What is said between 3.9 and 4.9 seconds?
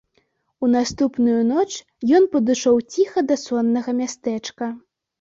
мястэчка.